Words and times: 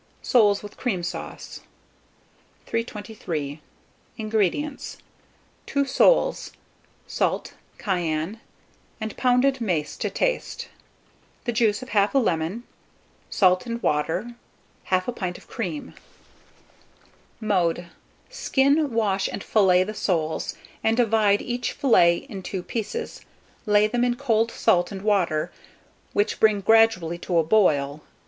SOLES 0.23 0.63
WITH 0.63 0.77
CREAM 0.77 1.03
SAUCE. 1.03 1.59
323. 2.65 3.61
INGREDIENTS. 4.17 4.97
2 5.67 5.85
soles; 5.85 6.53
salt, 7.05 7.53
cayenne, 7.77 8.39
and 8.99 9.15
pounded 9.15 9.61
mace 9.61 9.95
to 9.95 10.09
taste; 10.09 10.69
the 11.45 11.51
juice 11.51 11.83
of 11.83 11.89
1/2 11.89 12.15
lemon, 12.15 12.63
salt 13.29 13.67
and 13.67 13.83
water, 13.83 14.33
1/2 14.87 15.15
pint 15.15 15.37
of 15.37 15.47
cream. 15.47 15.93
Mode. 17.39 17.85
Skin, 18.27 18.91
wash, 18.91 19.29
and 19.31 19.43
fillet 19.43 19.83
the 19.83 19.93
soles, 19.93 20.55
and 20.83 20.97
divide 20.97 21.43
each 21.43 21.73
fillet 21.73 22.25
in 22.27 22.41
2 22.41 22.63
pieces; 22.63 23.21
lay 23.67 23.85
them 23.85 24.03
in 24.03 24.15
cold 24.15 24.49
salt 24.49 24.91
and 24.91 25.03
water, 25.03 25.51
which 26.11 26.39
bring 26.39 26.59
gradually 26.59 27.19
to 27.19 27.37
a 27.37 27.43
boil. 27.43 28.01